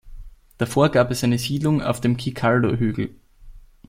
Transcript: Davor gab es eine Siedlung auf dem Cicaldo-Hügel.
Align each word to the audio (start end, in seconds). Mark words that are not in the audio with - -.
Davor 0.57 0.89
gab 0.89 1.11
es 1.11 1.23
eine 1.23 1.37
Siedlung 1.37 1.83
auf 1.83 2.01
dem 2.01 2.17
Cicaldo-Hügel. 2.19 3.13